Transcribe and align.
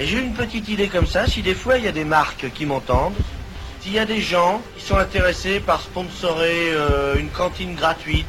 Et 0.00 0.06
j'ai 0.06 0.18
une 0.18 0.32
petite 0.32 0.66
idée 0.70 0.88
comme 0.88 1.06
ça, 1.06 1.26
si 1.26 1.42
des 1.42 1.54
fois 1.54 1.76
il 1.76 1.84
y 1.84 1.88
a 1.88 1.92
des 1.92 2.06
marques 2.06 2.50
qui 2.54 2.64
m'entendent, 2.64 3.12
s'il 3.82 3.92
y 3.92 3.98
a 3.98 4.06
des 4.06 4.22
gens 4.22 4.62
qui 4.74 4.82
sont 4.82 4.96
intéressés 4.96 5.60
par 5.60 5.82
sponsorer 5.82 6.70
euh, 6.72 7.16
une 7.18 7.28
cantine 7.28 7.74
gratuite, 7.74 8.26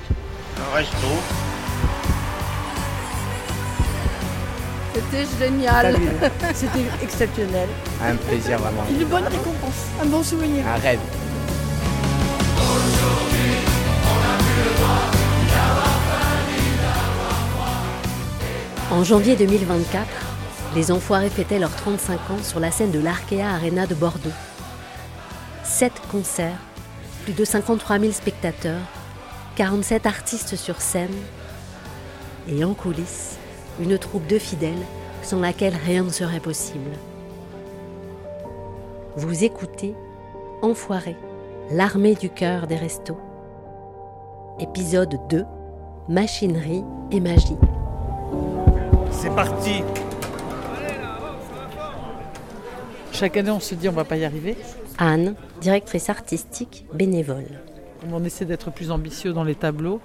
un 0.58 0.76
resto, 0.76 1.08
C'était 4.94 5.26
génial. 5.40 5.96
C'était 6.54 6.84
exceptionnel. 7.02 7.70
Un 8.04 8.16
plaisir 8.18 8.58
vraiment. 8.58 8.84
Une 8.92 9.06
bonne 9.06 9.24
récompense, 9.24 9.88
un 10.02 10.06
bon 10.08 10.22
souvenir. 10.22 10.68
Un 10.68 10.76
rêve. 10.76 11.00
En 18.92 19.06
janvier 19.06 19.38
2024, 19.38 20.31
les 20.76 20.92
Enfoirés 20.92 21.30
fêtaient 21.30 21.60
leurs 21.60 21.76
35 21.76 22.14
ans 22.32 22.44
sur 22.44 22.60
la 22.60 22.72
scène 22.72 22.92
de 22.92 23.00
l'Arkea 23.00 23.42
Arena 23.42 23.88
de 23.88 23.96
Bordeaux. 23.96 24.30
Sept 25.64 25.94
concerts, 26.10 26.60
plus 27.24 27.34
de 27.34 27.44
53 27.44 28.00
000 28.00 28.12
spectateurs, 28.14 28.82
47 29.56 30.06
artistes 30.06 30.56
sur 30.56 30.80
scène 30.80 31.14
et 32.48 32.64
en 32.64 32.74
coulisses, 32.74 33.38
une 33.82 33.98
troupe 33.98 34.28
de 34.28 34.40
fidèles 34.40 34.86
sans 35.24 35.40
laquelle 35.40 35.76
rien 35.86 36.04
ne 36.04 36.10
serait 36.10 36.40
possible. 36.40 36.92
Vous 39.18 39.44
écoutez 39.44 39.94
Enfoirés, 40.62 41.18
l'armée 41.72 42.16
du 42.16 42.30
cœur 42.30 42.68
des 42.68 42.76
restos. 42.76 43.18
Épisode 44.60 45.20
2, 45.30 45.44
Machinerie 46.08 46.84
et 47.12 47.20
magie. 47.20 47.58
c'est 49.12 49.34
parti 49.36 49.84
Chaque 53.22 53.38
année, 53.38 53.52
on 53.52 53.60
se 53.60 53.76
dit 53.76 53.88
on 53.88 53.92
va 53.92 54.04
pas 54.04 54.18
y 54.18 54.26
arriver. 54.26 54.58
Anne, 54.98 55.36
directrice 55.62 56.10
artistique 56.10 56.88
bénévole. 56.92 57.46
On 58.12 58.24
essaie 58.24 58.46
d'être 58.46 58.72
plus 58.72 58.90
ambitieux 58.90 59.32
dans 59.32 59.44
les 59.44 59.54
tableaux 59.54 60.02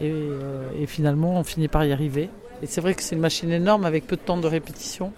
et, 0.00 0.10
euh, 0.10 0.70
et 0.80 0.86
finalement, 0.86 1.38
on 1.38 1.44
finit 1.44 1.68
par 1.68 1.84
y 1.84 1.92
arriver. 1.92 2.30
Et 2.62 2.66
c'est 2.66 2.80
vrai 2.80 2.94
que 2.94 3.02
c'est 3.02 3.16
une 3.16 3.20
machine 3.20 3.52
énorme 3.52 3.84
avec 3.84 4.06
peu 4.06 4.16
de 4.16 4.22
temps 4.22 4.38
de 4.38 4.46
répétition. 4.46 5.12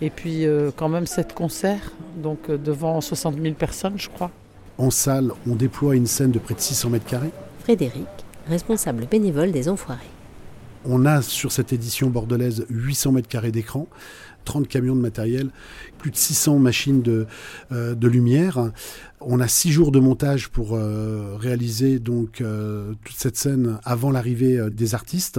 Et 0.00 0.08
puis 0.08 0.46
euh, 0.46 0.70
quand 0.74 0.88
même 0.88 1.04
sept 1.04 1.34
concerts, 1.34 1.92
donc 2.16 2.48
euh, 2.48 2.56
devant 2.56 3.02
60 3.02 3.38
000 3.38 3.52
personnes, 3.52 3.98
je 3.98 4.08
crois. 4.08 4.30
En 4.78 4.90
salle, 4.90 5.32
on 5.46 5.56
déploie 5.56 5.94
une 5.94 6.06
scène 6.06 6.30
de 6.30 6.38
près 6.38 6.54
de 6.54 6.60
600 6.60 6.88
mètres 6.88 7.04
carrés. 7.04 7.32
Frédéric, 7.64 8.08
responsable 8.48 9.04
bénévole 9.04 9.52
des 9.52 9.68
Enfoirés. 9.68 10.06
On 10.88 11.04
a 11.04 11.20
sur 11.20 11.52
cette 11.52 11.72
édition 11.74 12.08
bordelaise 12.08 12.64
800 12.70 13.12
mètres 13.12 13.28
carrés 13.28 13.52
d'écran, 13.52 13.86
30 14.46 14.66
camions 14.66 14.96
de 14.96 15.00
matériel, 15.00 15.50
plus 15.98 16.10
de 16.10 16.16
600 16.16 16.58
machines 16.58 17.02
de, 17.02 17.26
euh, 17.72 17.94
de 17.94 18.08
lumière. 18.08 18.72
On 19.20 19.38
a 19.38 19.48
6 19.48 19.70
jours 19.70 19.92
de 19.92 20.00
montage 20.00 20.48
pour 20.48 20.74
euh, 20.74 21.36
réaliser 21.38 21.98
donc 21.98 22.40
euh, 22.40 22.94
toute 23.04 23.16
cette 23.16 23.36
scène 23.36 23.78
avant 23.84 24.10
l'arrivée 24.10 24.58
euh, 24.58 24.70
des 24.70 24.94
artistes. 24.94 25.38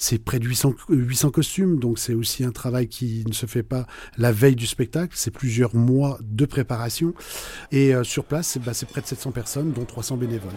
C'est 0.00 0.22
près 0.22 0.38
de 0.38 0.44
800, 0.44 0.74
800 0.90 1.30
costumes, 1.30 1.80
donc 1.80 1.98
c'est 1.98 2.14
aussi 2.14 2.44
un 2.44 2.52
travail 2.52 2.86
qui 2.86 3.24
ne 3.26 3.32
se 3.32 3.46
fait 3.46 3.64
pas 3.64 3.86
la 4.16 4.30
veille 4.30 4.54
du 4.54 4.66
spectacle, 4.66 5.14
c'est 5.16 5.32
plusieurs 5.32 5.74
mois 5.74 6.18
de 6.22 6.44
préparation. 6.44 7.14
Et 7.72 7.94
euh, 7.94 8.04
sur 8.04 8.24
place, 8.24 8.48
c'est 8.48 8.62
bah, 8.62 8.74
c'est 8.74 8.86
près 8.86 9.00
de 9.00 9.06
700 9.06 9.32
personnes, 9.32 9.72
dont 9.72 9.84
300 9.84 10.18
bénévoles. 10.18 10.52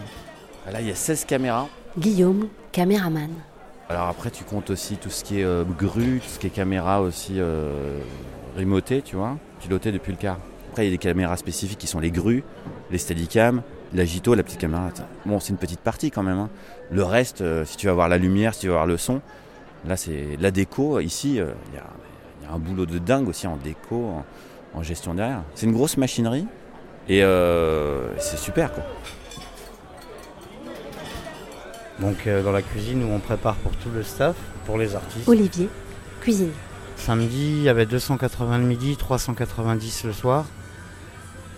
Là, 0.70 0.80
il 0.80 0.86
y 0.86 0.92
a 0.92 0.94
16 0.94 1.24
caméras. 1.24 1.68
Guillaume, 1.98 2.48
caméraman. 2.70 3.30
Alors 3.88 4.08
après, 4.08 4.30
tu 4.30 4.44
comptes 4.44 4.70
aussi 4.70 4.96
tout 4.96 5.10
ce 5.10 5.24
qui 5.24 5.40
est 5.40 5.44
euh, 5.44 5.64
grue, 5.64 6.20
tout 6.20 6.28
ce 6.28 6.38
qui 6.38 6.46
est 6.46 6.50
caméra 6.50 7.02
aussi 7.02 7.34
euh, 7.38 7.98
tu 9.04 9.16
vois, 9.16 9.36
pilotée 9.60 9.92
depuis 9.92 10.12
le 10.12 10.18
car. 10.18 10.38
Après, 10.70 10.84
il 10.84 10.86
y 10.86 10.92
a 10.92 10.94
des 10.94 10.98
caméras 10.98 11.36
spécifiques 11.36 11.78
qui 11.78 11.86
sont 11.86 12.00
les 12.00 12.10
grues, 12.10 12.44
les 12.90 12.98
steadicam, 12.98 13.62
la 13.94 14.04
Gito, 14.04 14.34
la 14.34 14.42
petite 14.42 14.60
caméra. 14.60 14.88
Bon, 15.26 15.38
c'est 15.40 15.50
une 15.50 15.58
petite 15.58 15.80
partie 15.80 16.10
quand 16.10 16.22
même. 16.22 16.38
hein. 16.38 16.50
Le 16.90 17.02
reste, 17.02 17.42
euh, 17.42 17.64
si 17.64 17.76
tu 17.76 17.86
vas 17.86 17.92
voir 17.92 18.08
la 18.08 18.18
lumière, 18.18 18.54
si 18.54 18.60
tu 18.60 18.68
vas 18.68 18.74
voir 18.74 18.86
le 18.86 18.96
son, 18.96 19.20
là, 19.86 19.96
c'est 19.96 20.36
la 20.40 20.50
déco. 20.50 21.00
Ici, 21.00 21.40
euh, 21.40 21.52
il 21.72 21.76
y, 21.76 21.78
a, 21.78 22.54
un 22.54 22.58
boulot 22.58 22.86
de 22.86 22.98
dingue 22.98 23.28
aussi 23.28 23.46
en 23.46 23.56
déco, 23.56 24.14
en, 24.74 24.82
gestion 24.82 25.14
derrière. 25.14 25.42
C'est 25.54 25.66
une 25.66 25.72
grosse 25.72 25.96
machinerie 25.96 26.46
et 27.08 27.20
c'est 28.18 28.38
super, 28.38 28.72
quoi. 28.72 28.84
Donc 32.00 32.26
euh, 32.26 32.42
dans 32.42 32.52
la 32.52 32.62
cuisine 32.62 33.04
où 33.04 33.12
on 33.12 33.18
prépare 33.18 33.54
pour 33.56 33.72
tout 33.76 33.90
le 33.94 34.02
staff, 34.02 34.36
pour 34.66 34.78
les 34.78 34.94
artistes. 34.94 35.28
Olivier, 35.28 35.68
cuisine. 36.20 36.50
Samedi, 36.96 37.56
il 37.58 37.62
y 37.62 37.68
avait 37.68 37.86
280 37.86 38.58
le 38.58 38.64
midi, 38.64 38.96
390 38.96 40.04
le 40.04 40.12
soir. 40.12 40.44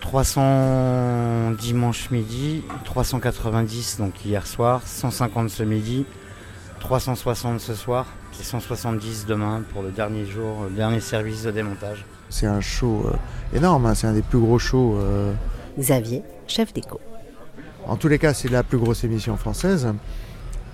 300 0.01 1.51
dimanche 1.59 2.11
midi, 2.11 2.63
390 2.83 3.97
donc 3.97 4.23
hier 4.23 4.45
soir, 4.45 4.81
150 4.85 5.49
ce 5.49 5.63
midi, 5.63 6.05
360 6.79 7.59
ce 7.59 7.73
soir 7.73 8.05
et 8.39 8.43
170 8.43 9.25
demain 9.25 9.63
pour 9.73 9.81
le 9.81 9.89
dernier 9.89 10.25
jour, 10.25 10.65
le 10.69 10.75
dernier 10.75 10.99
service 10.99 11.43
de 11.43 11.51
démontage. 11.51 12.05
C'est 12.29 12.45
un 12.45 12.61
show 12.61 13.05
euh, 13.07 13.57
énorme, 13.57 13.87
hein, 13.87 13.95
c'est 13.95 14.07
un 14.07 14.13
des 14.13 14.21
plus 14.21 14.39
gros 14.39 14.59
shows. 14.59 14.97
euh, 14.99 15.33
Xavier, 15.79 16.21
chef 16.47 16.71
d'éco. 16.71 16.99
en 17.87 17.95
tous 17.95 18.07
les 18.07 18.19
cas, 18.19 18.33
c'est 18.33 18.49
la 18.49 18.63
plus 18.63 18.77
grosse 18.77 19.03
émission 19.03 19.37
française. 19.37 19.87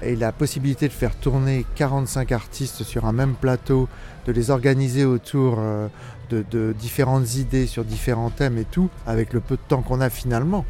Et 0.03 0.15
la 0.15 0.31
possibilité 0.31 0.87
de 0.87 0.93
faire 0.93 1.15
tourner 1.15 1.65
45 1.75 2.31
artistes 2.31 2.83
sur 2.83 3.05
un 3.05 3.11
même 3.11 3.35
plateau, 3.35 3.87
de 4.25 4.31
les 4.31 4.49
organiser 4.49 5.05
autour 5.05 5.57
euh, 5.59 5.87
de, 6.31 6.73
différentes 6.73 7.35
idées 7.35 7.67
sur 7.67 7.83
différents 7.85 8.31
thèmes 8.31 8.57
et 8.57 8.65
tout, 8.65 8.89
avec 9.05 9.31
le 9.33 9.39
peu 9.41 9.55
de 9.57 9.61
temps 9.67 9.81
qu'on 9.83 10.01
a 10.01 10.09
finalement, 10.09 10.65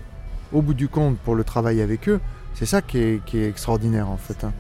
au 0.52 0.62
bout 0.62 0.74
du 0.74 0.90
compte, 0.90 1.18
pour 1.20 1.36
le 1.36 1.44
travail 1.46 1.82
avec 1.82 2.10
eux, 2.10 2.20
c'est 2.56 2.66
ça 2.66 2.82
qui 2.82 2.98
est, 2.98 3.22
extraordinaire 3.34 4.10
en 4.10 4.18
fait. 4.18 4.44
hein. 4.44 4.52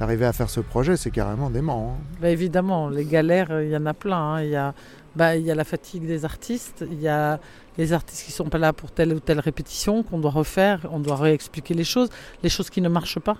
D'arriver 0.00 0.26
à 0.26 0.32
faire 0.32 0.50
ce 0.50 0.60
projet, 0.60 0.96
c'est 0.96 1.10
carrément 1.10 1.50
dément. 1.50 1.94
hein. 1.96 2.04
Bah, 2.20 2.28
évidemment, 2.30 2.88
les 2.88 3.04
galères, 3.04 3.50
euh, 3.50 3.64
il 3.64 3.70
y 3.70 3.76
en 3.76 3.86
a 3.86 3.94
plein. 3.94 4.34
hein. 4.34 4.42
Il 4.42 4.50
y, 4.50 4.56
a, 4.56 4.74
bah, 5.14 5.36
il 5.36 5.44
y 5.44 5.50
a 5.50 5.54
la 5.54 5.64
fatigue 5.64 6.06
des 6.06 6.24
artistes, 6.24 6.84
il 6.90 7.00
y 7.00 7.08
a 7.08 7.38
les 7.76 7.92
artistes 7.92 8.24
qui 8.24 8.32
sont 8.32 8.48
pas 8.48 8.58
là 8.58 8.72
pour 8.72 8.90
telle 8.90 9.12
ou 9.12 9.20
telle 9.20 9.38
répétition, 9.38 10.02
qu'on 10.02 10.18
doit 10.18 10.30
refaire, 10.32 10.86
on 10.90 10.98
doit 10.98 11.16
réexpliquer 11.16 11.74
les 11.74 11.84
choses, 11.84 12.08
les 12.42 12.48
choses 12.48 12.70
qui 12.70 12.80
ne 12.80 12.88
marchent 12.88 13.20
pas. 13.20 13.36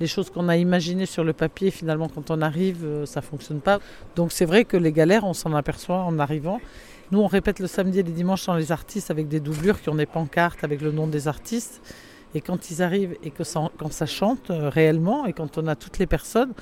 Les 0.00 0.06
choses 0.06 0.30
qu'on 0.30 0.48
a 0.48 0.56
imaginées 0.56 1.06
sur 1.06 1.24
le 1.24 1.32
papier, 1.32 1.70
finalement, 1.70 2.08
quand 2.08 2.30
on 2.30 2.40
arrive, 2.40 2.84
euh, 2.84 3.06
ça 3.06 3.20
fonctionne 3.20 3.60
pas. 3.60 3.80
Donc 4.16 4.32
c'est 4.32 4.44
vrai 4.44 4.64
que 4.64 4.76
les 4.76 4.92
galères, 4.92 5.24
on 5.24 5.34
s'en 5.34 5.54
aperçoit 5.54 6.02
en 6.02 6.18
arrivant. 6.18 6.60
Nous, 7.10 7.20
on 7.20 7.26
répète 7.26 7.58
le 7.58 7.66
samedi 7.66 8.00
et 8.00 8.02
les 8.02 8.12
dimanches 8.12 8.42
sans 8.42 8.54
les 8.54 8.70
artistes 8.70 9.10
avec 9.10 9.28
des 9.28 9.40
doublures 9.40 9.80
qui 9.80 9.88
ont 9.88 9.94
des 9.94 10.06
pancartes 10.06 10.62
avec 10.62 10.80
le 10.82 10.92
nom 10.92 11.06
des 11.06 11.26
artistes. 11.26 11.80
Et 12.34 12.42
quand 12.42 12.70
ils 12.70 12.82
arrivent 12.82 13.16
et 13.22 13.30
que 13.30 13.42
quand 13.78 13.92
ça 13.92 14.06
chante 14.06 14.50
euh, 14.50 14.68
réellement 14.68 15.24
et 15.24 15.32
quand 15.32 15.56
on 15.56 15.66
a 15.66 15.74
toutes 15.74 15.98
les 15.98 16.06
personnes, 16.06 16.52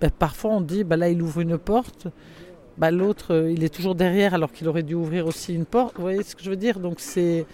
ben, 0.00 0.10
parfois 0.10 0.52
on 0.52 0.60
dit 0.60 0.84
bah 0.84 0.96
là 0.96 1.08
il 1.08 1.20
ouvre 1.20 1.40
une 1.40 1.58
porte, 1.58 2.06
bah, 2.78 2.92
l'autre 2.92 3.34
euh, 3.34 3.50
il 3.50 3.64
est 3.64 3.74
toujours 3.74 3.96
derrière 3.96 4.34
alors 4.34 4.52
qu'il 4.52 4.68
aurait 4.68 4.84
dû 4.84 4.94
ouvrir 4.94 5.26
aussi 5.26 5.52
une 5.52 5.64
porte. 5.64 5.96
Vous 5.96 6.02
voyez 6.02 6.22
ce 6.22 6.36
que 6.36 6.44
je 6.44 6.50
veux 6.50 6.56
dire? 6.56 6.78
Donc 6.78 7.00
c'est 7.00 7.44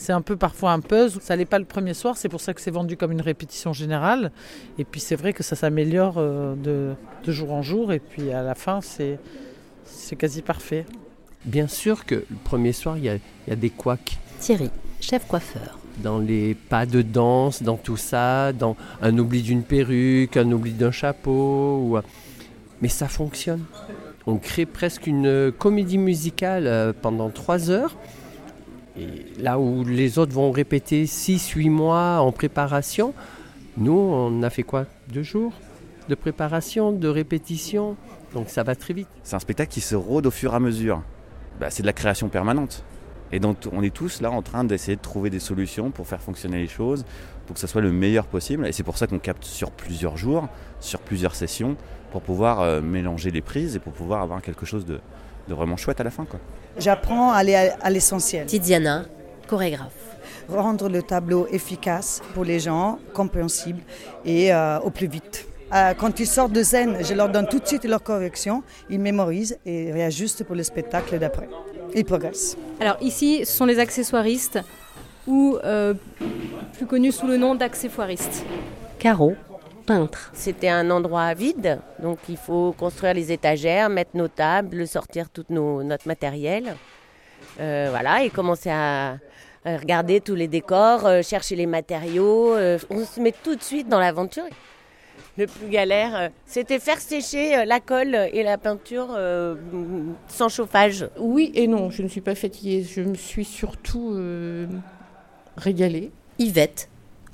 c'est 0.00 0.12
un 0.12 0.22
peu 0.22 0.36
parfois 0.36 0.72
un 0.72 0.80
puzzle. 0.80 1.20
Ça 1.20 1.36
n'est 1.36 1.44
pas 1.44 1.58
le 1.58 1.64
premier 1.66 1.94
soir, 1.94 2.16
c'est 2.16 2.28
pour 2.30 2.40
ça 2.40 2.54
que 2.54 2.60
c'est 2.60 2.70
vendu 2.70 2.96
comme 2.96 3.12
une 3.12 3.20
répétition 3.20 3.72
générale. 3.72 4.32
Et 4.78 4.84
puis 4.84 5.00
c'est 5.00 5.16
vrai 5.16 5.32
que 5.32 5.42
ça 5.42 5.56
s'améliore 5.56 6.14
euh, 6.16 6.54
de, 6.56 6.94
de 7.24 7.32
jour 7.32 7.52
en 7.52 7.62
jour 7.62 7.92
et 7.92 7.98
puis 8.00 8.32
à 8.32 8.42
la 8.42 8.54
fin 8.54 8.80
c'est 8.80 9.18
c'est 9.84 10.16
quasi 10.16 10.40
parfait. 10.42 10.86
Bien 11.44 11.68
sûr 11.68 12.04
que 12.06 12.14
le 12.16 12.36
premier 12.44 12.72
soir, 12.72 12.96
il 12.98 13.04
y 13.04 13.08
a, 13.08 13.14
il 13.16 13.20
y 13.48 13.52
a 13.52 13.56
des 13.56 13.70
couacs 13.70 14.18
Thierry, 14.40 14.70
chef 15.00 15.26
coiffeur. 15.26 15.78
dans 16.02 16.18
les 16.18 16.54
pas 16.54 16.86
de 16.86 17.02
danse, 17.02 17.62
dans 17.62 17.76
tout 17.76 17.96
ça, 17.98 18.52
dans 18.52 18.76
un 19.02 19.16
oubli 19.18 19.42
d'une 19.42 19.62
perruque, 19.62 20.36
un 20.36 20.50
oubli 20.52 20.72
d'un 20.72 20.90
chapeau. 20.92 21.78
ou- 21.82 21.98
Mais 22.82 22.88
ça 22.88 23.08
fonctionne. 23.08 23.64
On 24.26 24.36
crée 24.36 24.64
presque 24.66 25.06
une 25.06 25.52
comédie 25.58 25.98
musicale 25.98 26.66
euh, 26.66 26.92
pendant 26.98 27.28
trois 27.30 27.70
heures. 27.70 27.96
Et 28.98 29.40
là 29.40 29.58
où 29.58 29.84
les 29.84 30.18
autres 30.18 30.32
vont 30.32 30.50
répéter 30.50 31.04
6-8 31.04 31.70
mois 31.70 32.18
en 32.18 32.32
préparation, 32.32 33.14
nous, 33.76 33.92
on 33.92 34.42
a 34.42 34.50
fait 34.50 34.64
quoi? 34.64 34.86
Deux 35.12 35.22
jours 35.22 35.52
de 36.10 36.14
préparation, 36.14 36.92
de 36.92 37.08
répétition. 37.08 37.96
Donc 38.34 38.50
ça 38.50 38.62
va 38.62 38.74
très 38.74 38.92
vite. 38.92 39.08
C'est 39.22 39.36
un 39.36 39.40
spectacle 39.40 39.72
qui 39.72 39.80
se 39.80 39.94
rôde 39.94 40.26
au 40.26 40.30
fur 40.30 40.52
et 40.52 40.56
à 40.56 40.60
mesure. 40.60 41.02
Bah, 41.58 41.70
c'est 41.70 41.82
de 41.82 41.86
la 41.86 41.92
création 41.94 42.28
permanente. 42.28 42.84
Et 43.32 43.38
donc 43.38 43.58
on 43.72 43.82
est 43.82 43.94
tous 43.94 44.20
là 44.20 44.30
en 44.30 44.42
train 44.42 44.64
d'essayer 44.64 44.96
de 44.96 45.00
trouver 45.00 45.30
des 45.30 45.38
solutions 45.38 45.90
pour 45.92 46.08
faire 46.08 46.20
fonctionner 46.20 46.58
les 46.58 46.66
choses, 46.66 47.04
pour 47.46 47.54
que 47.54 47.60
ça 47.60 47.68
soit 47.68 47.80
le 47.80 47.92
meilleur 47.92 48.26
possible. 48.26 48.66
Et 48.66 48.72
c'est 48.72 48.82
pour 48.82 48.98
ça 48.98 49.06
qu'on 49.06 49.20
capte 49.20 49.44
sur 49.44 49.70
plusieurs 49.70 50.16
jours, 50.16 50.48
sur 50.80 50.98
plusieurs 51.00 51.36
sessions, 51.36 51.76
pour 52.10 52.22
pouvoir 52.22 52.60
euh, 52.60 52.80
mélanger 52.80 53.30
les 53.30 53.40
prises 53.40 53.76
et 53.76 53.78
pour 53.78 53.92
pouvoir 53.92 54.20
avoir 54.20 54.42
quelque 54.42 54.66
chose 54.66 54.84
de, 54.84 54.98
de 55.48 55.54
vraiment 55.54 55.76
chouette 55.76 56.00
à 56.00 56.04
la 56.04 56.10
fin. 56.10 56.24
Quoi. 56.24 56.40
J'apprends 56.78 57.32
à 57.32 57.36
aller 57.36 57.54
à, 57.54 57.76
à 57.80 57.90
l'essentiel. 57.90 58.46
Tiziana, 58.46 59.04
chorégraphe. 59.48 59.92
Rendre 60.48 60.88
le 60.88 61.02
tableau 61.02 61.46
efficace 61.52 62.22
pour 62.34 62.44
les 62.44 62.58
gens, 62.58 62.98
compréhensible 63.14 63.80
et 64.24 64.52
euh, 64.52 64.80
au 64.80 64.90
plus 64.90 65.06
vite. 65.06 65.46
Euh, 65.72 65.94
quand 65.94 66.18
ils 66.18 66.26
sortent 66.26 66.52
de 66.52 66.64
scène, 66.64 66.96
je 67.04 67.14
leur 67.14 67.28
donne 67.28 67.46
tout 67.46 67.60
de 67.60 67.66
suite 67.66 67.84
leur 67.84 68.02
correction. 68.02 68.64
Ils 68.88 68.98
mémorisent 68.98 69.58
et 69.64 69.92
réajustent 69.92 70.42
pour 70.42 70.56
le 70.56 70.64
spectacle 70.64 71.16
d'après. 71.20 71.48
Ils 71.94 72.04
progressent. 72.04 72.56
Alors 72.80 72.96
ici, 73.00 73.44
ce 73.44 73.52
sont 73.52 73.66
les 73.66 73.78
accessoiristes 73.78 74.58
ou 75.28 75.58
euh, 75.62 75.94
plus 76.72 76.86
connus 76.86 77.12
sous 77.12 77.28
le 77.28 77.36
nom 77.36 77.54
d'accessoiristes. 77.54 78.44
Caro, 78.98 79.34
peintre. 79.90 80.30
C'était 80.32 80.68
un 80.68 80.88
endroit 80.90 81.34
vide, 81.34 81.80
donc 81.98 82.18
il 82.28 82.36
faut 82.36 82.72
construire 82.84 83.14
les 83.14 83.32
étagères, 83.32 83.88
mettre 83.88 84.14
nos 84.14 84.28
tables, 84.28 84.86
sortir 84.86 85.24
tout 85.30 85.44
nos, 85.48 85.82
notre 85.82 86.06
matériel. 86.06 86.64
Euh, 87.58 87.88
voilà, 87.90 88.22
et 88.24 88.30
commencer 88.30 88.70
à, 88.70 89.18
à 89.64 89.76
regarder 89.76 90.20
tous 90.20 90.36
les 90.36 90.48
décors, 90.58 91.06
euh, 91.06 91.22
chercher 91.22 91.56
les 91.56 91.66
matériaux. 91.66 92.54
euh, 92.54 92.78
on 92.90 93.04
se 93.04 93.18
met 93.20 93.34
tout 93.44 93.56
de 93.56 93.62
suite 93.62 93.88
dans 93.88 93.98
l'aventure. 93.98 94.44
Le 95.36 95.46
plus 95.46 95.68
galère, 95.68 96.30
c'était 96.44 96.78
faire 96.78 97.00
sécher 97.00 97.64
la 97.64 97.80
colle 97.80 98.14
et 98.32 98.42
la 98.42 98.58
peinture 98.58 99.08
euh, 99.10 99.54
sans 100.28 100.48
chauffage. 100.48 101.08
Oui 101.18 101.50
et 101.54 101.66
non, 101.66 101.90
je 101.90 102.02
ne 102.02 102.08
suis 102.08 102.20
pas 102.20 102.34
fatiguée. 102.34 102.82
Je 102.82 103.00
me 103.00 103.14
suis 103.14 103.44
surtout 103.44 104.12
euh, 104.14 104.66
régalée. 105.56 106.10
Yvette, 106.38 106.88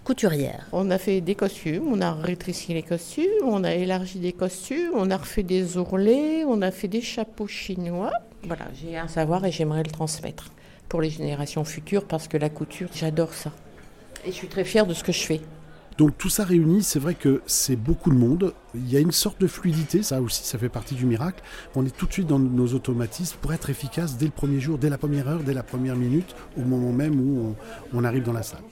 couturière. 0.06 0.69
On 0.70 0.93
a 0.93 0.99
fait 0.99 1.20
des 1.20 1.35
costumes, 1.35 1.88
on 1.88 2.00
a 2.00 2.12
rétréci 2.12 2.73
les 2.73 2.85
costumes, 2.85 3.43
on 3.43 3.64
a 3.64 3.75
élargi 3.75 4.20
des 4.20 4.32
costumes, 4.32 4.93
on 4.94 5.11
a 5.11 5.17
refait 5.17 5.43
des 5.43 5.76
ourlets, 5.79 6.44
on 6.44 6.62
a 6.62 6.70
fait 6.70 6.87
des 6.87 7.00
chapeaux 7.00 7.49
chinois. 7.49 8.12
Voilà, 8.44 8.67
j'ai 8.81 8.97
un 8.97 9.08
savoir 9.08 9.44
et 9.44 9.50
j'aimerais 9.50 9.82
le 9.82 9.91
transmettre 9.91 10.53
pour 10.88 11.00
les 11.00 11.11
générations 11.11 11.64
futures 11.64 12.06
parce 12.06 12.29
que 12.29 12.37
la 12.37 12.49
couture, 12.49 12.88
j'adore 12.94 13.35
ça. 13.35 13.50
Et 14.25 14.31
je 14.31 14.37
suis 14.37 14.47
très 14.47 14.62
fière 14.62 14.87
de 14.87 14.94
ce 14.94 15.03
que 15.03 15.11
je 15.11 15.23
fais. 15.23 15.41
Donc 15.99 16.17
tout 16.17 16.29
ça 16.29 16.44
réuni, 16.44 16.85
c'est 16.85 17.00
vrai 17.00 17.14
que 17.14 17.43
c'est 17.47 17.75
beaucoup 17.75 18.11
de 18.11 18.17
monde. 18.17 18.55
Il 18.76 18.88
y 18.88 18.97
a 18.97 19.00
une 19.00 19.11
sorte 19.11 19.41
de 19.41 19.49
fluidité, 19.49 20.05
ça 20.05 20.20
aussi, 20.20 20.44
ça 20.44 20.56
fait 20.56 20.69
partie 20.69 20.94
du 20.94 21.05
miracle. 21.05 21.43
On 21.75 21.85
est 21.85 21.97
tout 21.97 22.06
de 22.06 22.12
suite 22.12 22.29
dans 22.29 22.38
nos 22.38 22.75
automatismes 22.75 23.38
pour 23.41 23.53
être 23.53 23.70
efficace 23.70 24.17
dès 24.17 24.26
le 24.26 24.31
premier 24.31 24.61
jour, 24.61 24.79
dès 24.79 24.88
la 24.88 24.99
première 24.99 25.26
heure, 25.26 25.41
dès 25.41 25.55
la 25.55 25.64
première 25.64 25.97
minute, 25.97 26.37
au 26.56 26.62
moment 26.62 26.93
même 26.93 27.19
où 27.19 27.56
on, 27.93 27.99
on 27.99 28.05
arrive 28.05 28.23
dans 28.23 28.35
la 28.35 28.44
salle. 28.44 28.62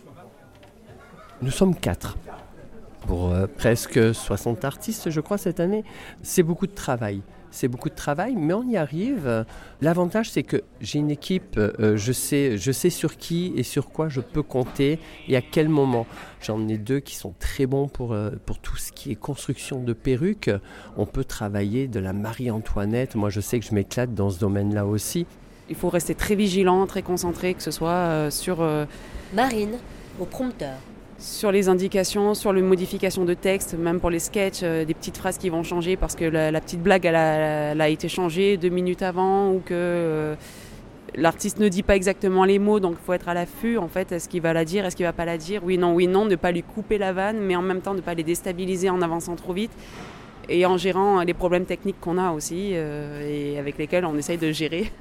Nous 1.44 1.50
sommes 1.50 1.74
quatre 1.74 2.16
pour 3.06 3.30
euh, 3.30 3.46
presque 3.46 4.14
60 4.14 4.64
artistes, 4.64 5.10
je 5.10 5.20
crois, 5.20 5.36
cette 5.36 5.60
année. 5.60 5.84
C'est 6.22 6.42
beaucoup 6.42 6.66
de 6.66 6.72
travail. 6.72 7.20
C'est 7.50 7.68
beaucoup 7.68 7.90
de 7.90 7.94
travail, 7.94 8.34
mais 8.34 8.54
on 8.54 8.66
y 8.66 8.78
arrive. 8.78 9.44
L'avantage, 9.82 10.30
c'est 10.30 10.42
que 10.42 10.62
j'ai 10.80 11.00
une 11.00 11.10
équipe, 11.10 11.58
euh, 11.58 11.98
je, 11.98 12.12
sais, 12.12 12.56
je 12.56 12.72
sais 12.72 12.88
sur 12.88 13.18
qui 13.18 13.52
et 13.56 13.62
sur 13.62 13.90
quoi 13.90 14.08
je 14.08 14.22
peux 14.22 14.42
compter 14.42 14.98
et 15.28 15.36
à 15.36 15.42
quel 15.42 15.68
moment. 15.68 16.06
J'en 16.40 16.66
ai 16.66 16.78
deux 16.78 17.00
qui 17.00 17.14
sont 17.14 17.34
très 17.38 17.66
bons 17.66 17.88
pour, 17.88 18.14
euh, 18.14 18.30
pour 18.46 18.58
tout 18.58 18.78
ce 18.78 18.90
qui 18.90 19.10
est 19.10 19.14
construction 19.14 19.82
de 19.82 19.92
perruques. 19.92 20.50
On 20.96 21.04
peut 21.04 21.24
travailler 21.24 21.88
de 21.88 22.00
la 22.00 22.14
Marie-Antoinette. 22.14 23.16
Moi, 23.16 23.28
je 23.28 23.42
sais 23.42 23.60
que 23.60 23.66
je 23.66 23.74
m'éclate 23.74 24.14
dans 24.14 24.30
ce 24.30 24.38
domaine-là 24.38 24.86
aussi. 24.86 25.26
Il 25.68 25.76
faut 25.76 25.90
rester 25.90 26.14
très 26.14 26.36
vigilant, 26.36 26.86
très 26.86 27.02
concentré, 27.02 27.52
que 27.52 27.62
ce 27.62 27.70
soit 27.70 27.90
euh, 27.90 28.30
sur, 28.30 28.62
euh, 28.62 28.86
Marine, 29.34 29.76
au 30.18 30.24
prompteur. 30.24 30.78
Sur 31.24 31.50
les 31.50 31.68
indications, 31.68 32.34
sur 32.34 32.52
les 32.52 32.60
modifications 32.60 33.24
de 33.24 33.34
texte, 33.34 33.74
même 33.74 33.98
pour 33.98 34.10
les 34.10 34.18
sketchs, 34.18 34.60
euh, 34.62 34.84
des 34.84 34.92
petites 34.92 35.16
phrases 35.16 35.38
qui 35.38 35.48
vont 35.48 35.62
changer 35.62 35.96
parce 35.96 36.14
que 36.14 36.24
la, 36.24 36.50
la 36.50 36.60
petite 36.60 36.82
blague 36.82 37.06
elle 37.06 37.16
a, 37.16 37.72
elle 37.72 37.80
a 37.80 37.88
été 37.88 38.08
changée 38.08 38.56
deux 38.58 38.68
minutes 38.68 39.02
avant 39.02 39.50
ou 39.50 39.60
que 39.60 39.72
euh, 39.72 40.34
l'artiste 41.14 41.58
ne 41.60 41.68
dit 41.68 41.82
pas 41.82 41.96
exactement 41.96 42.44
les 42.44 42.58
mots, 42.58 42.78
donc 42.78 42.96
il 43.00 43.04
faut 43.04 43.14
être 43.14 43.28
à 43.28 43.34
l'affût. 43.34 43.78
En 43.78 43.88
fait, 43.88 44.12
est-ce 44.12 44.28
qu'il 44.28 44.42
va 44.42 44.52
la 44.52 44.66
dire, 44.66 44.84
est-ce 44.84 44.96
qu'il 44.96 45.06
va 45.06 45.14
pas 45.14 45.24
la 45.24 45.38
dire? 45.38 45.62
Oui, 45.64 45.78
non, 45.78 45.94
oui, 45.94 46.06
non, 46.06 46.26
ne 46.26 46.36
pas 46.36 46.52
lui 46.52 46.62
couper 46.62 46.98
la 46.98 47.14
vanne, 47.14 47.38
mais 47.40 47.56
en 47.56 47.62
même 47.62 47.80
temps 47.80 47.94
ne 47.94 48.02
pas 48.02 48.14
les 48.14 48.22
déstabiliser 48.22 48.90
en 48.90 49.00
avançant 49.00 49.34
trop 49.34 49.54
vite 49.54 49.72
et 50.50 50.66
en 50.66 50.76
gérant 50.76 51.22
les 51.22 51.34
problèmes 51.34 51.64
techniques 51.64 52.00
qu'on 52.00 52.18
a 52.18 52.32
aussi 52.32 52.72
euh, 52.74 53.26
et 53.26 53.58
avec 53.58 53.78
lesquels 53.78 54.04
on 54.04 54.16
essaye 54.18 54.36
de 54.36 54.52
gérer. 54.52 54.92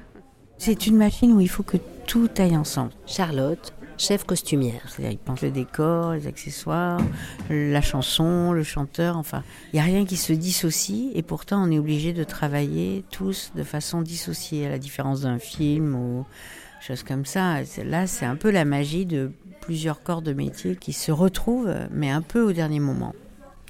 C'est 0.57 0.87
une 0.87 0.95
machine 0.95 1.33
où 1.33 1.41
il 1.41 1.49
faut 1.49 1.63
que 1.63 1.77
tout 2.07 2.29
aille 2.37 2.55
ensemble. 2.55 2.91
Charlotte, 3.05 3.73
chef 3.97 4.23
costumière. 4.25 4.81
C'est-à-dire, 4.87 5.11
il 5.11 5.17
pense 5.17 5.41
le 5.41 5.51
décor, 5.51 6.13
les 6.13 6.27
accessoires, 6.27 7.01
la 7.49 7.81
chanson, 7.81 8.51
le 8.51 8.63
chanteur, 8.63 9.17
enfin, 9.17 9.43
il 9.71 9.77
n'y 9.77 9.79
a 9.79 9.83
rien 9.83 10.05
qui 10.05 10.17
se 10.17 10.33
dissocie 10.33 11.11
et 11.15 11.21
pourtant 11.21 11.63
on 11.63 11.71
est 11.71 11.79
obligé 11.79 12.13
de 12.13 12.23
travailler 12.23 13.03
tous 13.11 13.51
de 13.55 13.63
façon 13.63 14.01
dissociée, 14.01 14.65
à 14.65 14.69
la 14.69 14.79
différence 14.79 15.21
d'un 15.21 15.39
film 15.39 15.95
ou 15.95 16.25
choses 16.81 17.03
comme 17.03 17.25
ça. 17.25 17.59
Là, 17.85 18.07
c'est 18.07 18.25
un 18.25 18.35
peu 18.35 18.51
la 18.51 18.65
magie 18.65 19.05
de 19.05 19.31
plusieurs 19.61 20.03
corps 20.03 20.21
de 20.21 20.33
métier 20.33 20.75
qui 20.75 20.91
se 20.91 21.11
retrouvent, 21.11 21.73
mais 21.91 22.09
un 22.09 22.21
peu 22.21 22.41
au 22.41 22.51
dernier 22.51 22.79
moment. 22.79 23.13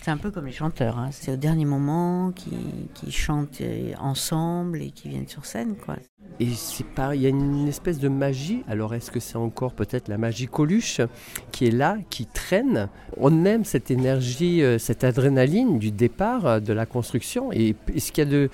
C'est 0.03 0.11
un 0.11 0.17
peu 0.17 0.31
comme 0.31 0.47
les 0.47 0.51
chanteurs, 0.51 0.99
hein. 0.99 1.11
c'est 1.13 1.31
au 1.31 1.37
dernier 1.37 1.63
moment 1.63 2.33
qui, 2.35 2.51
qui 2.93 3.09
chantent 3.09 3.61
euh, 3.61 3.93
ensemble 4.01 4.81
et 4.81 4.91
qui 4.91 5.07
viennent 5.07 5.29
sur 5.29 5.45
scène, 5.45 5.77
quoi. 5.77 5.95
Et 6.41 6.49
c'est 6.49 6.85
pas, 6.85 7.15
il 7.15 7.21
y 7.21 7.25
a 7.25 7.29
une 7.29 7.69
espèce 7.69 7.99
de 7.99 8.09
magie. 8.09 8.63
Alors 8.67 8.93
est-ce 8.93 9.11
que 9.11 9.21
c'est 9.21 9.37
encore 9.37 9.71
peut-être 9.71 10.09
la 10.09 10.17
magie 10.17 10.47
Coluche 10.47 10.99
qui 11.53 11.67
est 11.67 11.71
là, 11.71 11.95
qui 12.09 12.25
traîne? 12.25 12.89
On 13.15 13.45
aime 13.45 13.63
cette 13.63 13.91
énergie, 13.91 14.61
euh, 14.61 14.77
cette 14.77 15.05
adrénaline 15.05 15.79
du 15.79 15.91
départ 15.91 16.45
euh, 16.47 16.59
de 16.59 16.73
la 16.73 16.85
construction. 16.85 17.53
Et, 17.53 17.73
et 17.93 18.01
ce 18.01 18.11
qu'il 18.11 18.25
y 18.25 18.27
a 18.27 18.29
de 18.29 18.49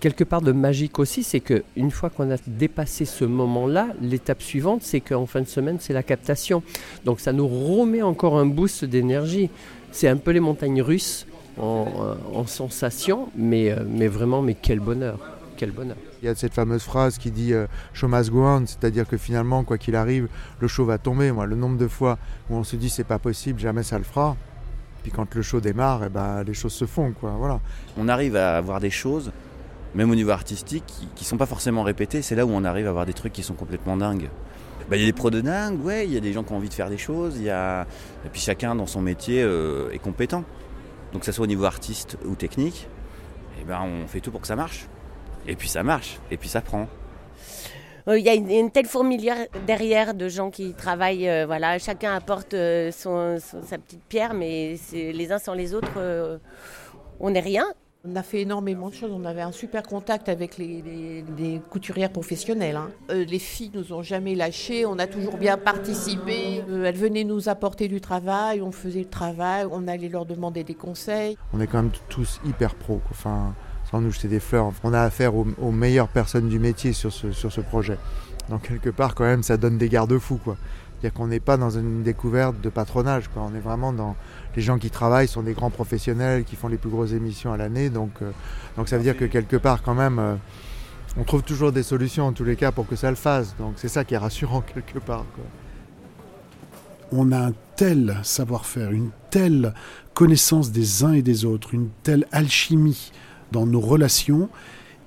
quelque 0.00 0.24
part 0.24 0.40
de 0.40 0.52
magique 0.52 0.98
aussi, 0.98 1.22
c'est 1.22 1.40
que 1.40 1.64
une 1.76 1.90
fois 1.90 2.08
qu'on 2.08 2.30
a 2.30 2.36
dépassé 2.46 3.04
ce 3.04 3.26
moment-là, 3.26 3.88
l'étape 4.00 4.40
suivante, 4.40 4.82
c'est 4.82 5.00
qu'en 5.00 5.26
fin 5.26 5.42
de 5.42 5.48
semaine, 5.48 5.76
c'est 5.80 5.92
la 5.92 6.02
captation. 6.02 6.62
Donc 7.04 7.20
ça 7.20 7.34
nous 7.34 7.46
remet 7.46 8.00
encore 8.00 8.38
un 8.38 8.46
boost 8.46 8.86
d'énergie. 8.86 9.50
C'est 9.92 10.08
un 10.08 10.16
peu 10.16 10.30
les 10.30 10.40
montagnes 10.40 10.82
russes 10.82 11.26
en, 11.58 11.86
euh, 12.00 12.14
en 12.34 12.46
sensation, 12.46 13.28
mais, 13.36 13.70
euh, 13.70 13.84
mais 13.88 14.08
vraiment, 14.08 14.42
mais 14.42 14.54
quel 14.54 14.80
bonheur, 14.80 15.18
quel 15.56 15.72
bonheur. 15.72 15.96
Il 16.22 16.26
y 16.26 16.28
a 16.28 16.34
cette 16.34 16.54
fameuse 16.54 16.82
phrase 16.82 17.18
qui 17.18 17.30
dit 17.30 17.52
euh, 17.52 17.66
show 17.92 18.08
must 18.08 18.30
go 18.30 18.44
on, 18.44 18.66
c'est-à-dire 18.66 19.06
que 19.06 19.16
finalement, 19.16 19.64
quoi 19.64 19.78
qu'il 19.78 19.96
arrive, 19.96 20.28
le 20.60 20.68
show 20.68 20.84
va 20.84 20.98
tomber. 20.98 21.32
Moi, 21.32 21.46
le 21.46 21.56
nombre 21.56 21.78
de 21.78 21.88
fois 21.88 22.18
où 22.50 22.56
on 22.56 22.64
se 22.64 22.76
dit 22.76 22.90
c'est 22.90 23.04
pas 23.04 23.18
possible, 23.18 23.58
jamais 23.60 23.82
ça 23.82 23.98
le 23.98 24.04
fera. 24.04 24.36
Puis 25.02 25.12
quand 25.12 25.34
le 25.34 25.42
show 25.42 25.60
démarre, 25.60 26.02
eh 26.04 26.08
ben, 26.08 26.42
les 26.42 26.54
choses 26.54 26.72
se 26.72 26.84
font, 26.84 27.12
quoi. 27.12 27.34
Voilà. 27.38 27.60
On 27.96 28.08
arrive 28.08 28.36
à 28.36 28.56
avoir 28.56 28.80
des 28.80 28.90
choses, 28.90 29.30
même 29.94 30.10
au 30.10 30.14
niveau 30.14 30.30
artistique, 30.30 30.84
qui, 30.86 31.08
qui 31.14 31.24
sont 31.24 31.36
pas 31.36 31.46
forcément 31.46 31.82
répétées. 31.82 32.20
C'est 32.20 32.34
là 32.34 32.44
où 32.44 32.50
on 32.50 32.64
arrive 32.64 32.86
à 32.86 32.90
avoir 32.90 33.06
des 33.06 33.14
trucs 33.14 33.32
qui 33.32 33.42
sont 33.42 33.54
complètement 33.54 33.96
dingues. 33.96 34.28
Bah, 34.88 34.96
Il 34.96 35.00
y 35.00 35.02
a 35.02 35.06
des 35.06 35.12
pros 35.12 35.30
de 35.30 35.40
dingue, 35.40 35.84
ouais, 35.84 36.06
il 36.06 36.12
y 36.12 36.16
a 36.16 36.20
des 36.20 36.32
gens 36.32 36.42
qui 36.42 36.52
ont 36.52 36.56
envie 36.56 36.68
de 36.68 36.74
faire 36.74 36.88
des 36.88 36.98
choses, 36.98 37.38
y 37.38 37.50
a... 37.50 37.86
et 38.24 38.28
puis 38.30 38.40
chacun 38.40 38.74
dans 38.74 38.86
son 38.86 39.02
métier 39.02 39.42
euh, 39.42 39.90
est 39.92 39.98
compétent. 39.98 40.44
Donc 41.12 41.20
que 41.20 41.26
ce 41.26 41.32
soit 41.32 41.44
au 41.44 41.48
niveau 41.48 41.64
artiste 41.64 42.16
ou 42.24 42.34
technique, 42.34 42.88
eh 43.60 43.64
ben, 43.64 43.80
on 43.82 44.06
fait 44.06 44.20
tout 44.20 44.30
pour 44.30 44.40
que 44.40 44.46
ça 44.46 44.56
marche. 44.56 44.86
Et 45.46 45.56
puis 45.56 45.68
ça 45.68 45.82
marche, 45.82 46.18
et 46.30 46.36
puis 46.36 46.48
ça 46.48 46.60
prend. 46.60 46.86
Euh, 48.08 48.18
Il 48.18 48.24
y 48.24 48.28
a 48.30 48.34
une, 48.34 48.70
telle 48.70 48.86
fourmilière 48.86 49.36
derrière 49.66 50.14
de 50.14 50.28
gens 50.28 50.50
qui 50.50 50.74
travaillent. 50.74 51.28
euh, 51.28 51.46
voilà, 51.46 51.78
chacun 51.78 52.14
apporte 52.14 52.54
son, 52.92 53.38
sa 53.40 53.78
petite 53.78 54.02
pierre, 54.08 54.32
mais 54.32 54.76
les 54.92 55.32
uns 55.32 55.38
sans 55.38 55.54
les 55.54 55.74
autres, 55.74 56.40
on 57.20 57.30
n'est 57.30 57.40
rien. 57.40 57.66
On 58.10 58.16
a 58.16 58.22
fait 58.22 58.42
énormément 58.42 58.88
de 58.88 58.94
choses. 58.94 59.10
On 59.12 59.24
avait 59.24 59.42
un 59.42 59.52
super 59.52 59.82
contact 59.82 60.28
avec 60.28 60.56
les, 60.56 61.60
couturières 61.68 62.10
professionnelles. 62.10 62.76
hein. 62.76 62.90
Euh, 63.10 63.24
les 63.24 63.38
filles 63.38 63.70
nous 63.74 63.92
ont 63.92 64.02
jamais 64.02 64.34
lâchés. 64.34 64.86
On 64.86 64.98
a 64.98 65.06
toujours 65.06 65.36
bien 65.36 65.58
participé. 65.58 66.62
Euh, 66.70 66.84
elles 66.84 66.96
venaient 66.96 67.24
nous 67.24 67.48
apporter 67.48 67.88
du 67.88 68.00
travail. 68.00 68.62
On 68.62 68.72
faisait 68.72 69.00
le 69.00 69.10
travail. 69.10 69.66
On 69.70 69.88
allait 69.88 70.08
leur 70.08 70.24
demander 70.24 70.64
des 70.64 70.74
conseils. 70.74 71.36
On 71.52 71.60
est 71.60 71.66
quand 71.66 71.82
même 71.82 71.92
tous 72.08 72.40
hyper 72.46 72.74
quoi. 72.76 73.00
Enfin, 73.10 73.54
sans 73.90 74.00
nous 74.00 74.10
jeter 74.10 74.28
des 74.28 74.40
fleurs, 74.40 74.72
on 74.84 74.92
a 74.94 75.00
affaire 75.00 75.34
aux, 75.34 75.46
aux 75.60 75.72
meilleures 75.72 76.08
personnes 76.08 76.48
du 76.48 76.58
métier 76.58 76.92
sur 76.92 77.12
ce, 77.12 77.32
sur 77.32 77.52
ce 77.52 77.60
projet. 77.60 77.98
Donc 78.48 78.68
quelque 78.68 78.90
part, 78.90 79.14
quand 79.14 79.24
même, 79.24 79.42
ça 79.42 79.56
donne 79.56 79.76
des 79.76 79.88
garde-fous, 79.88 80.40
quoi. 80.42 80.56
C'est-à-dire 81.00 81.16
qu'on 81.16 81.28
n'est 81.28 81.40
pas 81.40 81.56
dans 81.56 81.70
une 81.70 82.02
découverte 82.02 82.60
de 82.60 82.68
patronage, 82.68 83.28
quoi. 83.28 83.42
On 83.48 83.54
est 83.54 83.60
vraiment 83.60 83.92
dans 83.92 84.16
les 84.56 84.62
gens 84.62 84.78
qui 84.78 84.90
travaillent 84.90 85.28
sont 85.28 85.42
des 85.42 85.52
grands 85.52 85.70
professionnels 85.70 86.42
qui 86.42 86.56
font 86.56 86.66
les 86.66 86.76
plus 86.76 86.90
grosses 86.90 87.12
émissions 87.12 87.52
à 87.52 87.56
l'année. 87.56 87.88
Donc, 87.88 88.10
euh, 88.20 88.32
donc 88.76 88.88
ça 88.88 88.96
veut 88.96 89.04
dire 89.04 89.16
que 89.16 89.24
quelque 89.24 89.56
part, 89.56 89.82
quand 89.82 89.94
même, 89.94 90.18
euh, 90.18 90.34
on 91.16 91.22
trouve 91.22 91.42
toujours 91.42 91.70
des 91.70 91.84
solutions 91.84 92.26
en 92.26 92.32
tous 92.32 92.42
les 92.42 92.56
cas 92.56 92.72
pour 92.72 92.88
que 92.88 92.96
ça 92.96 93.10
le 93.10 93.16
fasse. 93.16 93.54
Donc 93.58 93.74
c'est 93.76 93.88
ça 93.88 94.04
qui 94.04 94.14
est 94.14 94.18
rassurant 94.18 94.60
quelque 94.74 94.98
part. 94.98 95.24
quoi. 95.34 95.44
on 97.12 97.30
a 97.30 97.38
un 97.38 97.52
tel 97.76 98.18
savoir-faire, 98.24 98.90
une 98.90 99.10
telle 99.30 99.74
connaissance 100.14 100.72
des 100.72 101.04
uns 101.04 101.12
et 101.12 101.22
des 101.22 101.44
autres, 101.44 101.74
une 101.74 101.90
telle 102.02 102.26
alchimie 102.32 103.12
dans 103.52 103.66
nos 103.66 103.80
relations. 103.80 104.48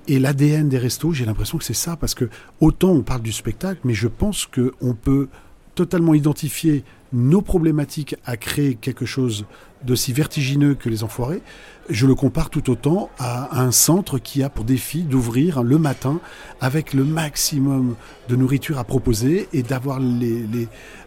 Et 0.08 0.18
l'ADN 0.18 0.70
des 0.70 0.78
restos, 0.78 1.12
j'ai 1.12 1.26
l'impression 1.26 1.58
que 1.58 1.64
c'est 1.64 1.74
ça, 1.74 1.96
parce 1.96 2.14
que 2.14 2.28
autant 2.60 2.88
on 2.88 3.02
parle 3.02 3.22
du 3.22 3.30
spectacle, 3.30 3.80
mais 3.84 3.94
je 3.94 4.08
pense 4.08 4.46
qu'on 4.46 4.94
peut 4.94 5.28
totalement 5.74 6.14
identifier 6.14 6.84
nos 7.12 7.42
problématiques 7.42 8.16
à 8.24 8.36
créer 8.36 8.74
quelque 8.74 9.06
chose 9.06 9.44
d'aussi 9.84 10.12
vertigineux 10.12 10.74
que 10.74 10.88
les 10.88 11.04
enfoirés, 11.04 11.42
je 11.88 12.06
le 12.06 12.14
compare 12.14 12.48
tout 12.50 12.70
autant 12.70 13.10
à 13.18 13.60
un 13.60 13.72
centre 13.72 14.18
qui 14.18 14.42
a 14.42 14.48
pour 14.48 14.64
défi 14.64 15.02
d'ouvrir 15.02 15.62
le 15.62 15.78
matin 15.78 16.20
avec 16.60 16.94
le 16.94 17.04
maximum 17.04 17.96
de 18.28 18.36
nourriture 18.36 18.78
à 18.78 18.84
proposer 18.84 19.48
et 19.52 19.62
d'avoir 19.62 19.98
les, 19.98 20.44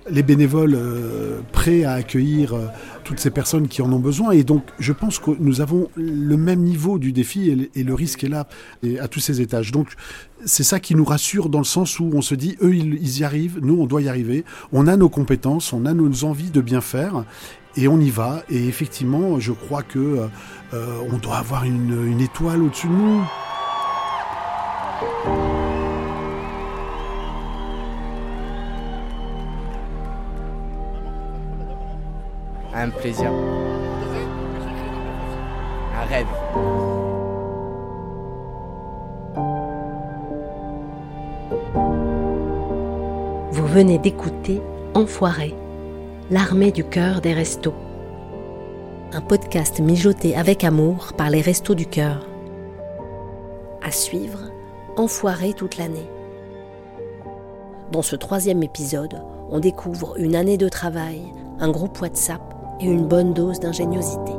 les, 0.10 0.24
bénévoles 0.24 0.75
euh, 0.75 1.39
prêts 1.53 1.86
à 1.86 1.94
accueillir 1.94 2.53
euh, 2.53 2.65
toutes 3.05 3.20
ces 3.20 3.32
personnes 3.32 3.67
qui 3.67 3.82
en 3.82 3.91
ont 3.94 4.00
besoin. 4.00 4.32
Et 4.32 4.44
donc, 4.44 4.63
je 4.79 4.91
pense 4.91 5.17
que 5.17 5.32
nous 5.39 5.62
avons 5.62 5.89
le 5.96 6.36
même 6.36 6.60
niveau 6.60 7.00
du 7.00 7.13
défi 7.13 7.70
et, 7.74 7.84
le 7.84 7.94
risque 7.94 8.24
est 8.24 8.29
là 8.29 8.48
à 9.00 9.08
tous 9.08 9.20
ces 9.20 9.39
étages. 9.41 9.72
Donc, 9.72 9.94
c'est 10.44 10.63
ça 10.63 10.79
qui 10.79 10.94
nous 10.94 11.05
rassure 11.05 11.50
dans 11.50 11.60
le 11.60 11.65
sens 11.65 12.00
où 12.00 12.12
on 12.13 12.22
se 12.22 12.36
dit, 12.36 12.58
eux, 12.62 12.75
ils 12.75 13.20
y 13.20 13.24
arrivent, 13.24 13.60
nous, 13.62 13.79
on 13.79 13.86
doit 13.86 14.01
y 14.01 14.10
arriver. 14.10 14.44
On 14.74 14.88
a 14.88 14.98
nos 14.98 15.10
compétences, 15.10 15.72
on 15.72 15.86
a 15.86 15.94
nos 15.94 16.25
envies 16.25 16.51
de 16.51 16.62
bien 16.62 16.82
faire 16.82 17.24
et 17.77 17.88
on 17.88 18.00
y 18.00 18.10
va. 18.10 18.44
Et 18.50 18.67
effectivement, 18.67 19.39
je 19.39 19.51
crois 19.51 19.84
que 19.84 20.27
euh, 20.74 21.01
on 21.12 21.17
doit 21.17 21.38
avoir 21.38 21.63
une, 21.63 22.08
une 22.08 22.22
étoile 22.22 22.62
au-dessus 22.63 22.88
de 22.88 22.94
nous. 22.94 23.22
Un 32.74 32.89
plaisir. 32.89 33.32
Un 35.96 36.05
rêve. 36.05 36.27
Vous 43.51 43.65
venez 43.67 43.98
d'écouter 43.98 44.62
Enfoiré 44.94 45.55
L'armée 46.32 46.72
du 46.72 46.84
cœur 46.84 47.22
des 47.22 47.34
restos. 47.34 47.75
Un 49.13 49.22
podcast 49.22 49.79
mijoté 49.79 50.36
avec 50.36 50.63
amour 50.63 51.13
par 51.15 51.29
les 51.29 51.39
restos 51.39 51.75
du 51.75 51.86
cœur. 51.86 52.25
À 53.84 53.91
suivre, 53.91 54.39
enfoiré 54.98 55.53
toute 55.53 55.77
l'année. 55.77 56.10
Dans 57.91 58.01
ce 58.01 58.15
troisième 58.15 58.63
épisode, 58.63 59.22
on 59.51 59.60
découvre 59.60 60.15
une 60.17 60.36
année 60.36 60.58
de 60.58 60.67
travail, 60.67 61.22
un 61.60 61.70
groupe 61.70 62.01
WhatsApp 62.01 62.41
et 62.79 62.86
une 62.86 63.05
bonne 63.05 63.36
dose 63.36 63.60
d'ingéniosité. 63.60 64.34